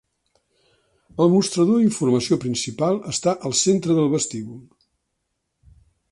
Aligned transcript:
El 1.25 1.29
mostrador 1.33 1.81
d'informació 1.83 2.37
principal 2.45 2.97
està 3.11 3.33
al 3.49 3.53
centre 3.59 3.97
del 3.99 4.09
vestíbul. 4.15 4.59